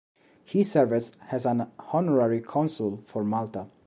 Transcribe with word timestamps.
He 0.43 0.63
serves 0.63 1.11
as 1.29 1.45
an 1.45 1.71
honorary 1.93 2.41
consul 2.41 3.03
for 3.05 3.23
Malta. 3.23 3.67